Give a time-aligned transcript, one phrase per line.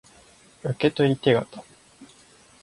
[0.63, 1.55] 受取手形